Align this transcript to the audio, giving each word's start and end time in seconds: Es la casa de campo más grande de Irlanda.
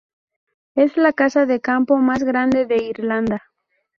Es 0.73 0.97
la 0.97 1.13
casa 1.13 1.45
de 1.45 1.61
campo 1.61 1.97
más 1.97 2.23
grande 2.23 2.65
de 2.65 2.77
Irlanda. 2.85 3.43